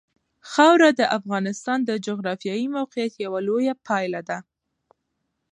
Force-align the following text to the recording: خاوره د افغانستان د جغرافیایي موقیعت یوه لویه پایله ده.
خاوره 0.51 0.89
د 0.99 1.01
افغانستان 1.17 1.79
د 1.85 1.91
جغرافیایي 2.05 2.67
موقیعت 2.77 3.13
یوه 3.25 3.39
لویه 3.47 3.75
پایله 3.87 4.21
ده. 4.29 4.37